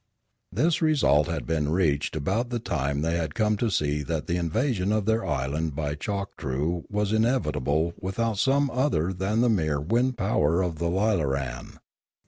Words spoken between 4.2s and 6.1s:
the invasion of their island by